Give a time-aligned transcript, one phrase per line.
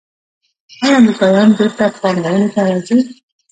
[0.83, 2.97] آیا امریکایان بیرته پانګونې ته راځí؟